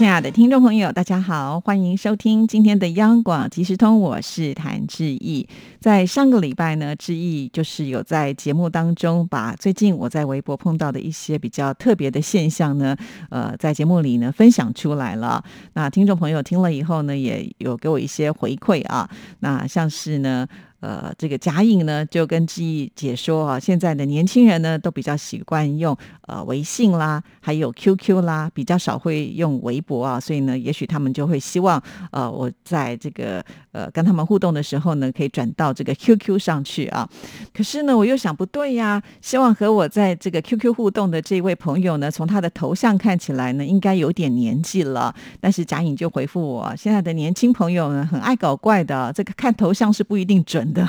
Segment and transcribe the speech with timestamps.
[0.00, 5.46] 亲爱的听众朋友，大家好，欢迎收听今天的央广即时通，我是谭志毅。
[5.78, 12.96] 在上个礼拜呢，志毅就是有在节目当中把最近我在微博碰到的一些比较特别的现象呢，
[13.28, 15.44] 呃，在节目里呢分享出来了。
[15.74, 19.06] 那听众朋友听了以后呢，也有给我一些回馈啊。
[19.40, 20.48] 那像是呢。
[20.80, 37.06] 呃，这个贾颖呢就跟志毅解说啊，现在的年轻人呢都比较习惯用呃微信啦，还有 QQ 啦，比较少会用微博啊，所以呢，也许他们就会希望呃我在这个呃跟他们互动的时候呢，可以转到这个 QQ 上去啊。
[37.52, 45.14] 可是呢，我又想不对呀，希望和我在这个 QQ 互动的这位朋友呢，从他的头像看起来呢，应该有点年纪了。
[45.40, 50.60] 但是贾颖就回复我，现在的年轻朋友呢，很爱搞怪的，这个看头像是不一定准。
[50.72, 50.86] 的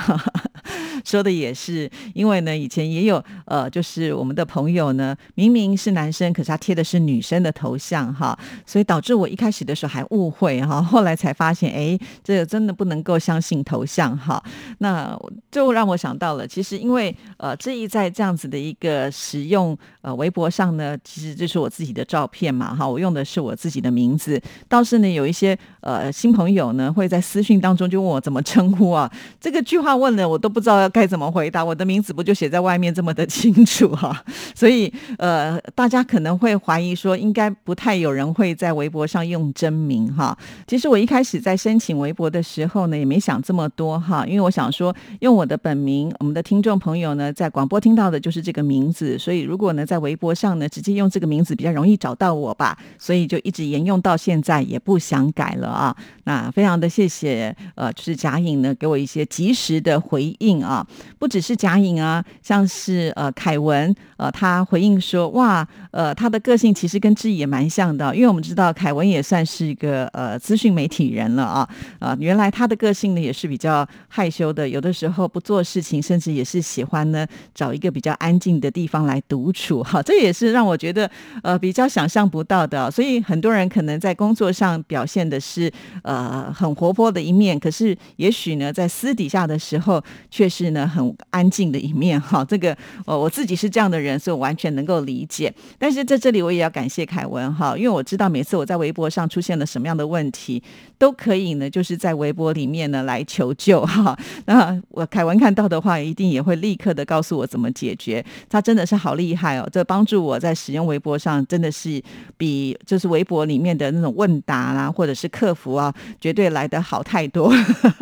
[1.04, 14.42] 说的也是，因为呢，以前也有呃，就是我们的朋友呢，明明是男生，可是他贴的是女生的头像哈，所以导致我一开始的时候还误会哈，后来才发现，哎，这个真的不能够相信头像哈。
[14.78, 15.18] 那
[15.50, 29.62] 就让我想到了，其实因为呃，这一在这样子的一个使用呃微博上呢，其实就是我自己的照片嘛哈，我用的是我自己的名字，倒是呢有一些呃新朋友呢会在私讯当中就问我怎么称呼啊，这个。
[29.62, 34.24] 句话问了我都不知道该怎么回答，我的名字不就写在外面这么的清楚哈？
[34.54, 40.36] 所以呃，大家可能会怀疑说，应该不太有人会在微博上用真名哈。
[40.66, 55.96] 其实我一开始在申请微博的时候呢，也没想这么多哈，因为我想说用我的本名，我们的听众朋友呢在广播听到的就是这个名字，所以如果呢在微博上呢直接用这个名字比较容易找到我吧，所以就一直沿用到现在，也不想改了啊。
[56.24, 59.72] 那非常的谢谢呃，就是贾颖呢给我一些及时。
[59.82, 60.81] 的回应啊，
[61.18, 81.10] 不只是贾颖啊，像是呃凯文呃，他回应说哇，呃他的个性其实跟志毅也蛮像的，因为我们知道凯文也算是一个呃资讯媒体人了啊啊，原来他的个性呢也是比较害羞的，有的时候不做事情，甚至也是喜欢呢找一个比较安静的地方来独处哈，这也是让我觉得
[81.42, 85.70] 呃比较想象不到的，所以很多人可能在工作上表现的是
[86.02, 89.42] 呃很活泼的一面，可是也许呢在私底下。
[89.42, 90.00] 的时候
[90.30, 95.52] 却是呢很安静的一面哈，这个呃我自己是这样的人，所以我完全能够理解。
[95.78, 100.62] 但是在这里我也要感谢凯文哈，因为我知道每次我在微博上出现了什么样的问题，
[100.98, 104.14] 都可以呢就是在微博里面呢来求救哈。
[104.44, 108.22] 那我凯文看到的话，一定也会立刻的告诉我怎么解决。
[108.50, 112.02] 他真的是好厉害哦，这帮助我在使用微博上真的是
[112.36, 117.50] 比就是微博里面的那种问答啦，或者是客服啊，绝对来得好太多。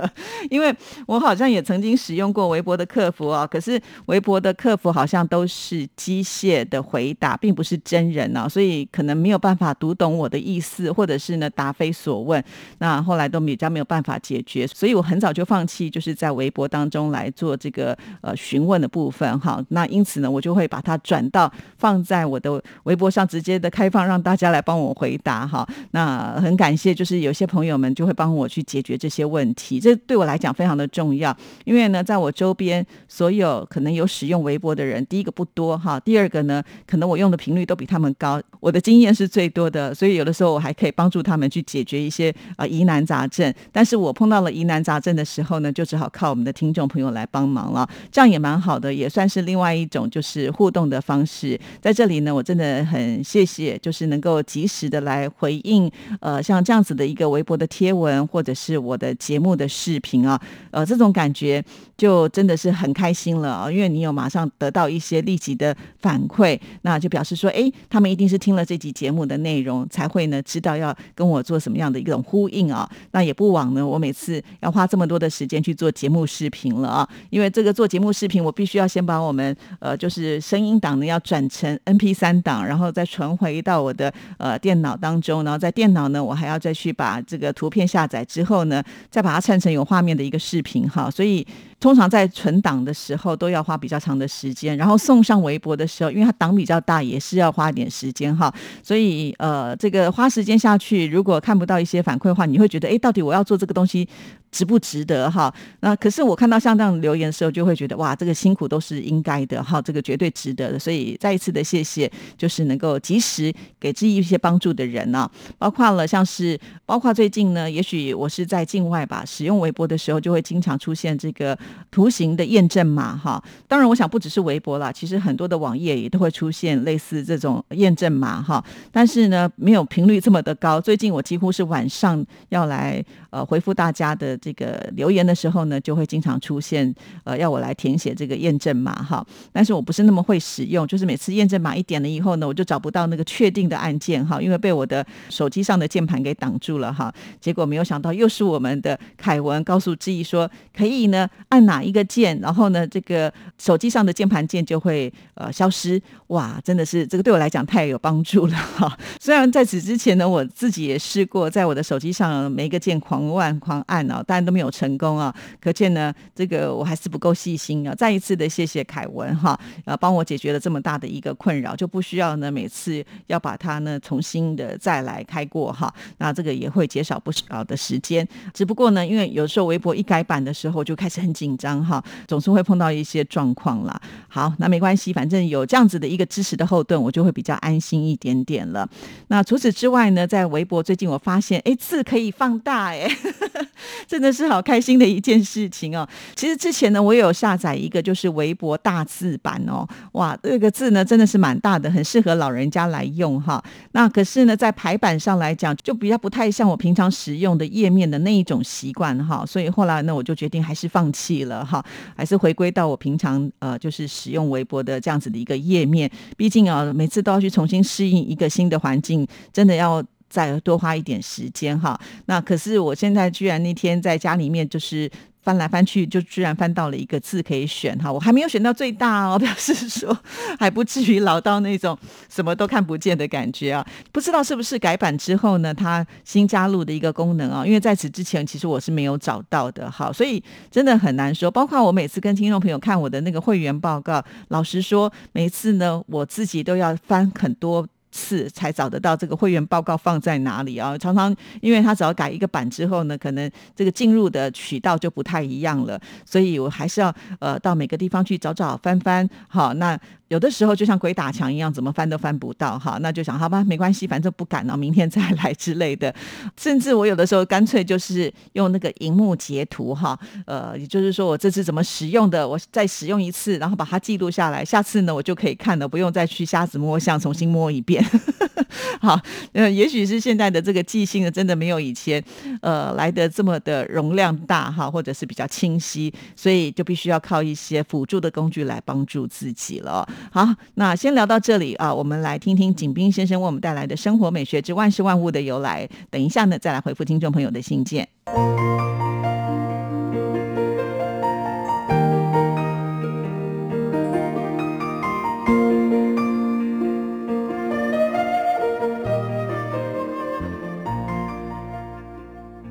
[0.51, 0.75] 因为
[1.07, 1.21] 我。
[1.21, 12.43] 好像也曾经使用过微博的客服啊，可是微博的客服好像都是机械的回答，并不是真人啊，所以可能没有办法读懂我的意思，或者是呢答非所问。
[12.79, 19.65] 那后来都比较没有办法解决，所以我很早就放弃，就是在微博当中来做这个呃询问的部分哈。
[19.69, 25.67] 那因此呢，我就会把它转到放在我的微博上，直接的开放让大家来帮我回答哈。
[25.93, 31.37] 那很感谢，就是有些朋友们就会帮我去解决这些问题，这对我来讲非常的重要。
[31.65, 43.53] 因为呢，在我周边所有可能有使用微博的人，第一个不多哈，第二个呢，可能我用的频率都比他们高，我的经验是最多的，所以有的时候我还可以帮助他们去解决一些啊疑难杂症。
[43.71, 51.61] 但是我碰到了疑难杂症的时候呢，就只好靠我们的听众朋友来帮忙了，这样也蛮好的，也算是另外一种就是互动的方式。
[51.83, 60.41] 在这里呢，我真的很谢谢，就是能够及时的来回应呃像这样子的一个微博的贴文，或者是我的节目的视频啊，
[60.71, 61.11] 呃这种。
[61.11, 61.61] 感觉
[61.97, 72.89] 就真的是很开心了啊，因为你有马上得到一些立即的反馈，那就表示说，哎，他们一定是听了这集节目的内容，才会呢知道要跟我做什么样的一种呼应啊。
[73.13, 91.11] 那也不枉呢，我每次要花这么多的时间去做节目视频了啊，因为这个做节目视频，我必须要先把我们呃就是声音档呢要转成 N P 三档，然后再传回到我的呃电脑当中，然后在电脑呢，我还要再去把这个图片下载之后呢，再把它串成有画面的一个视频哈。
[91.11, 91.47] 所以
[91.81, 98.53] 通常在存档的时候都要花比较长的时间，然后送上微博的时候，因为它档比较大，也是要花一点时间哈。
[98.83, 104.09] 所以呃，这个花时间下去，如果看不到一些反馈的话，你会觉得哎，到底我要做这个东西西。
[104.51, 105.53] 值不值得哈？
[105.81, 110.79] 那可是我看到像这样留言的时候，就会觉得哇，这个辛苦都是应该的哈，这个绝对值得的。
[110.79, 121.57] 所以再一次的谢谢，就是能够及时给自己一些帮助的人呢，包括了像是包括最近呢，也许我是在境外吧，使用微博的时候就会经常出现这个
[121.93, 123.41] 图形的验证码哈。
[123.69, 128.65] 当然，我想不只是微博啦，其实很多的网页也都会出现类似这种验证码哈。
[128.91, 130.81] 但是呢，没有频率这么的高。
[130.81, 133.01] 最近我几乎是晚上要来
[133.31, 134.40] 呃回复大家的。
[134.41, 136.95] 这个留言的时候呢，就会经常出现，
[137.25, 139.25] 呃，要我来填写这个验证码哈。
[139.53, 147.13] 但是我不是那么会使用，就是每次验证码一点了以后呢，我就找不到那个确定的按键哈，因为被我的手机上的键盘给挡住了哈。
[147.41, 156.01] 结果没有想到，又是我们的凯文告诉志毅说，可以呢按哪一个键，然后呢这个手机上的键盘键就会呃消失。
[156.29, 158.97] 哇，真的是这个对我来讲太有帮助了哈。
[159.21, 164.23] 虽然在此之前呢，我自己也试过在我的手机上每一个键狂按狂按啊。
[164.31, 167.93] 但都没有成功啊，可见呢，这个我还是不够细心啊。
[167.93, 175.93] 再一次的谢谢凯文哈，呃，帮我解决了这么大的一个困扰，就不需要呢每次要把它呢重新的再来开过哈。
[176.19, 178.25] 那这个也会减少不少的时间。
[178.55, 184.01] 只不过呢，因为有时候微博一改版的时候就开始很紧张哈，总是会碰到一些状况啦。
[184.29, 188.89] 好，那没关系，反正有这样子的一个支持的后盾，我就会比较安心一点点了。
[189.27, 193.11] 那除此之外呢，在微博最近我发现，哎，字可以放大哎。
[194.21, 196.07] 真的是好开心的一件事情哦！
[196.37, 203.65] 其实之前呢，我也有下载一个就是微博大字版哦，哇，这个字呢真的是蛮大的，很适合老人家来用哈。
[203.93, 209.43] 那可是呢，在排版上来讲，就比较不太像我平常使用的页面的那一种习惯哈。
[209.47, 211.83] 所以后来呢，我就决定还是放弃了哈，
[212.15, 216.11] 还是回归到我平常呃就是使用微博的这样子的一个页面。
[216.37, 220.05] 毕竟啊，每次都要去重新适应一个新的环境，真的要。
[220.31, 225.11] 再多花一点时间哈，那可是我现在居然那天在家里面就是
[225.43, 230.17] 翻来翻去，就居然翻到了一个字可以选哈，我还没有选到最大哦， 表示说
[230.59, 231.99] 还不至于老到那种
[232.29, 233.85] 什么都看不见的感觉啊。
[234.13, 237.67] 不知道是不是改版之后呢，它新加入的一个功能啊？
[237.67, 240.41] 因为在此之前其实我是没有找到的哈，所以
[240.71, 241.51] 真的很难说。
[241.51, 247.85] 包括我每次跟听众朋友看我的那个会员报告，老实说，每次呢我自己都要翻很多。
[248.11, 250.97] 次才找得到这个会员报告放在哪里啊？
[250.99, 259.29] 常常因为他只要改一个版之后呢，可能这个进入的渠道就不太一样了，所以我还是要呃到每个地方去找找翻翻。
[259.49, 259.99] 好，那。
[260.31, 266.15] 有的时候就像鬼打墙一样，怎么翻都翻不到哈，那就想好吧，没关系，反正不敢了，明天再来之类的。
[266.57, 278.01] 甚至我有的时候干脆就是用那个荧幕截图哈，呃，也就是说我这次怎么使用的，我再使用一次，然后把它记录下来，下次呢我就可以看了，不用再去瞎子摸象重新摸一遍。
[279.01, 279.21] 好，
[279.53, 282.23] 呃，也许是现在的这个记性呢，真的没有以前
[282.63, 290.09] 呃来的这么的容量大哈，或者是比较清晰，所以就必须要靠一些辅助的工具来帮助自己了。
[290.33, 295.89] 好，那先聊到这里啊，我们来听听景斌先生为我们带来的生活美学之万事万物的由来。
[296.11, 298.09] 等一下呢，再来回复听众朋友的信件。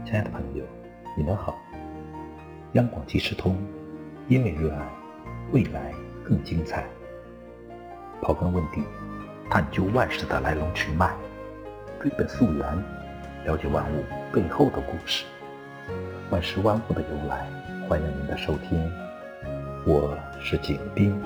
[0.05, 0.63] 亲爱的朋友，
[1.15, 1.55] 你们好。
[2.73, 3.55] 央广即时通，
[4.27, 4.87] 因为热爱，
[5.51, 5.93] 未来
[6.23, 6.85] 更精彩。
[8.21, 8.83] 刨根问底，
[9.49, 11.11] 探究万事的来龙去脉，
[12.01, 12.65] 追本溯源，
[13.45, 15.25] 了解万物背后的故事，
[16.29, 17.47] 万事万物的由来。
[17.87, 18.91] 欢迎您的收听，
[19.85, 21.19] 我是景斌。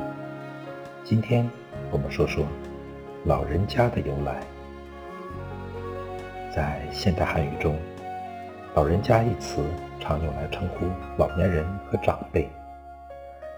[1.04, 1.50] 今天
[1.92, 2.46] 我们说说
[3.26, 4.42] 老人家的由来。
[6.56, 7.78] 在现代汉语中
[8.76, 9.62] ，“老人家”一词
[10.00, 10.86] 常用来称呼
[11.18, 12.50] 老年人和长辈，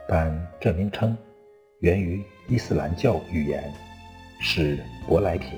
[0.08, 1.16] 但这名称。
[1.86, 3.72] 源于伊斯兰教语言，
[4.40, 5.52] 是舶来品。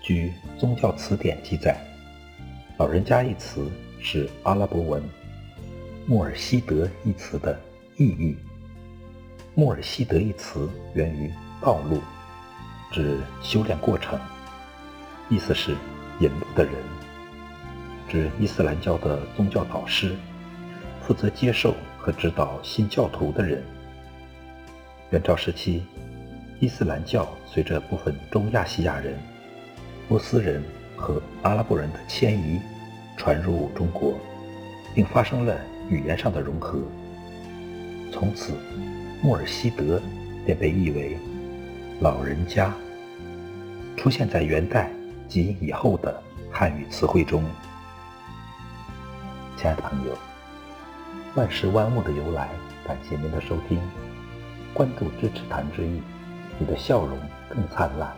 [0.00, 1.76] 据宗教词典记载
[2.80, 5.02] ，“老人家”一词是阿拉伯文
[6.08, 7.60] “穆尔希德”一词的
[7.98, 8.34] 意译。
[9.54, 12.00] “穆尔希德”一词源于道路，
[12.90, 14.18] 指修炼过程，
[15.28, 15.76] 意思是
[16.20, 16.72] 引路的人，
[18.08, 20.16] 指伊斯兰教的宗教导师，
[21.02, 23.62] 负责接受和指导新教徒的人。
[25.12, 25.82] 元朝时期，
[26.58, 29.14] 伊斯兰教随着部分中亚西亚人、
[30.08, 30.64] 波斯人
[30.96, 32.58] 和阿拉伯人的迁移，
[33.14, 34.18] 传入中国，
[34.94, 35.54] 并发生了
[35.90, 36.80] 语言上的融合。
[38.10, 38.54] 从此，
[39.22, 40.00] 穆尔希德
[40.46, 41.18] 便被译为
[42.00, 42.72] “老人家”，
[43.98, 44.90] 出现在元代
[45.28, 47.44] 及以后的汉语词汇中。
[49.58, 50.16] 亲爱的朋友，
[51.34, 52.48] 万事万物的由来，
[52.86, 53.78] 感谢您的收听，
[54.74, 56.00] 关注支持谭志毅，
[56.58, 58.12] 你的笑容更灿烂，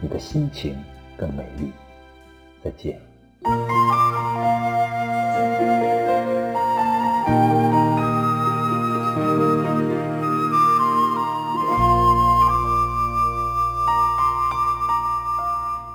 [0.00, 0.76] 你的心情
[1.16, 1.70] 更美丽。
[2.62, 3.00] 再见。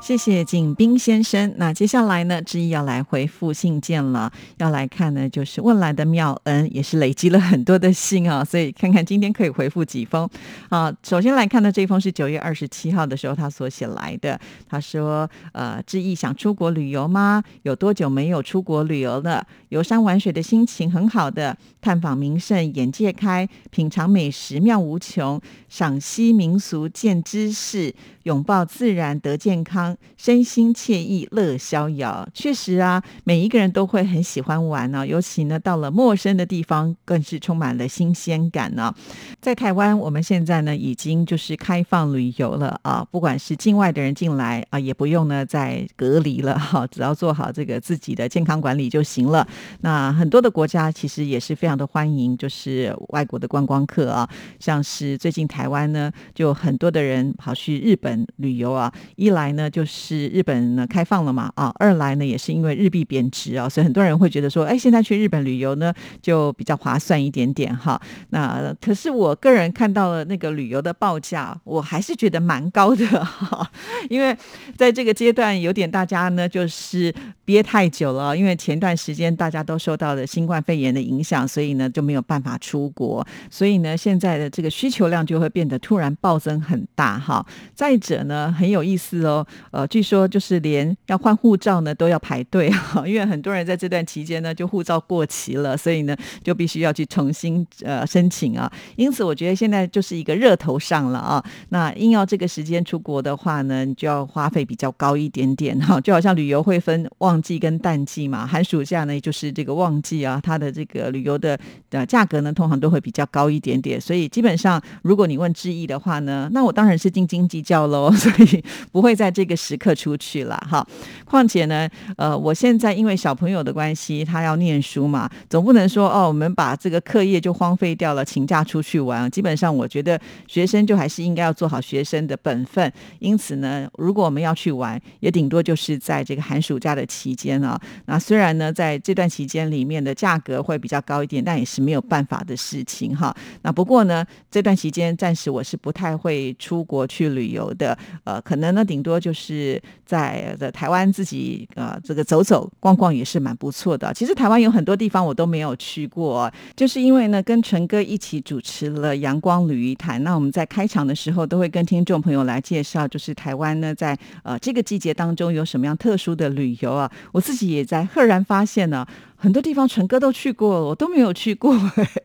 [0.09, 1.53] 谢谢景斌先生。
[1.57, 4.33] 那接下来呢，志毅要来回复信件了。
[4.57, 10.27] 要来看呢，就是问来的妙恩，也是累积了很多的信啊，所以看看今天可以回复几封
[10.69, 10.91] 啊。
[11.03, 14.41] 首先来看的这封是九月二十七号的时候他所写来的。
[14.67, 17.43] 他说：“呃，志毅想出国旅游吗？
[17.61, 19.45] 有多久没有出国旅游了？
[19.67, 35.05] 游山玩水的心情很好的，探访名胜眼界开，品尝美食妙无穷，赏析民俗见知识，拥抱自然得健康。”身心惬意乐逍遥，确实啊，每一个人都会很喜欢玩呢。
[35.05, 38.93] 尤其呢，到了陌生的地方，更是充满了新鲜感呢。
[39.41, 49.47] 在台湾，我们现在呢已经就是开放旅游了啊，不管是境外的人进来啊，也不用呢再隔离了 哈，只要做好这个自己的健康管理就行了。
[49.81, 54.29] 那很多的国家其实也是非常的欢迎，就是外国的观光客啊，
[54.59, 59.88] 像是最近台湾呢，就很多的人跑去日本旅游啊，一来呢就。
[59.89, 65.91] 是日本呢开放了嘛啊，二来呢也是因为日币贬值啊，所以很多人会觉得说，哎，现在去日本旅游呢
[66.21, 67.99] 就比较划算一点点哈。
[68.29, 73.69] 那可是我个人看到了那个旅游的报价，我还是觉得蛮高的哈，
[74.09, 74.37] 因为
[74.77, 87.43] 在这个阶段有点大家呢就是憋太久了，因为前段时间大家都受到了新冠肺炎的影响，所以呢就没有办法出国，所以呢现在的这个需求量就会变得突然暴增很大哈。
[87.73, 89.45] 再者呢很有意思哦。
[89.87, 98.71] 据说就是连要换护照呢都要排队哈， 因为很多人在这段期间呢就护照过期了，所以呢就必须要去重新呃申请啊。
[98.95, 101.43] 因此我觉得现在就是一个热头上了啊。
[101.69, 105.99] 那硬要这个时间出国的话呢，你就要花费比较高一点点哈。
[106.01, 111.59] 就好像旅游会分旺季跟淡季嘛，寒暑假呢就是这个旺季啊，它的这个旅游的
[111.89, 113.99] 的价格呢通常都会比较高一点点。
[114.01, 119.58] 所以基本上如果你问志毅的话呢，那我当然是斤斤计较喽， 所以不会在这个。
[119.59, 120.87] 时刻出去了哈，
[121.25, 129.29] 况且呢，呃，我现在因为小朋友的关系，他要念书嘛，总不能说哦，我们把这个课业就荒废掉了，请假出去玩。
[129.29, 132.91] 基本上，我觉得学生就还是应该要做好学生的本分。
[133.19, 137.77] 因此呢，如果我们要去玩，也顶多就是在这个寒暑假的期间啊。
[138.05, 143.35] 那虽然呢，在这段期间里面的价格会比较高一点，但也是没有办法的事情哈。
[143.63, 149.48] 那不过呢，这段期间暂时我是不太会出国去旅游的，呃，可能呢，顶多就是。
[149.53, 154.13] 是在在台湾自己呃这个走走逛逛也是蛮不错的。
[154.13, 160.23] 其实台湾有很多地方我都没有去过，就是因为呢跟陈哥一起主持了阳光旅游谈。
[160.23, 167.11] 那我们在开场的时候都会跟听众朋友来介绍，就是台湾呢在呃这个季节当中有什么样特殊的旅游啊。
[167.31, 169.05] 我自己也在赫然发现呢。
[169.41, 171.73] 很多地方纯哥都去过，我都没有去过，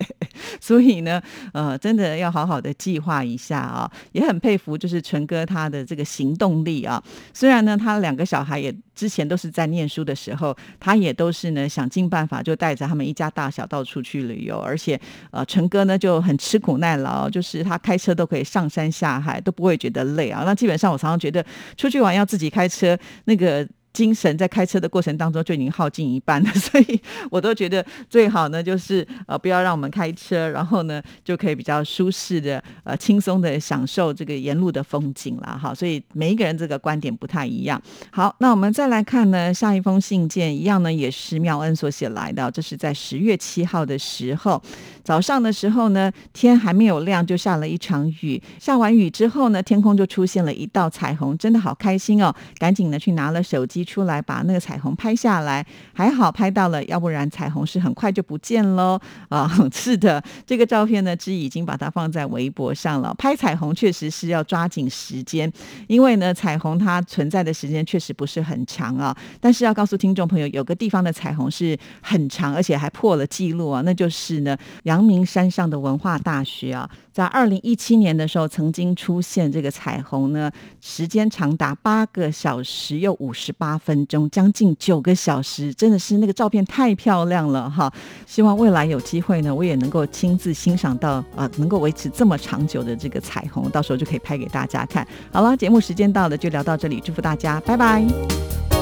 [0.61, 3.88] 所以呢，呃，真的要好好的计划一下啊。
[4.11, 7.00] 也很佩服，就是纯哥他的这个行动力啊。
[7.33, 20.42] 虽然呢，他两个小孩也之前都是在念书的时候，他也都是呢想尽办法就带着他们一家大小到处去旅游，而且呃，纯哥呢就很吃苦耐劳，就是他开车都可以上山下海，都不会觉得累啊。
[20.44, 21.44] 那基本上我常常觉得
[21.76, 23.64] 出去玩要自己开车那个。
[23.95, 35.73] 精神在开车的过程当中就已经耗尽一半了， 所以我都觉得最好呢，就是呃不要让我们开车，然后呢就可以比较舒适的呃轻松的享受这个沿路的风景了哈。
[35.73, 37.81] 所以每一个人这个观点不太一样。
[38.11, 44.61] 好，那我们再来看呢下一封信件，一样呢也是妙恩所写来的，这是在十月七号的时候
[45.05, 52.35] 早上的时候呢，天还没有亮就下了一场雨，下完雨之后呢，天空就出现了一道彩虹，真的好开心哦！
[52.59, 53.84] 赶紧呢去拿了手机。
[53.85, 58.99] 出来把那个彩虹拍下来，还好拍到了，要不然彩虹是很快就不见喽
[59.29, 59.50] 啊！
[59.73, 63.12] 是的，这个照片呢，之已经把它放在微博上了。
[63.14, 65.53] 拍彩虹确实是要抓紧时间，
[65.87, 69.17] 因为呢，彩虹它存在的时间确实不是很长啊。
[69.41, 76.88] 但是要告诉听众朋友，有个地方的彩虹是很长，而且还破了记录啊，那就是呢，阳明山上的文化大学啊。
[77.12, 80.50] 在二零一七年的时候，曾经出现这个彩虹呢，
[80.81, 87.93] 时间长达八个小时又五十八八分钟，将近九个小时，真的是那个照片太漂亮了哈！
[88.25, 95.04] 希望未来有机会呢，我也能够亲自欣赏到啊，能够维持这么长久的这个彩虹，到时候就可以拍给大家看。
[95.33, 98.74] 好了，节目时间到了，就聊到这里，祝福大家，拜拜。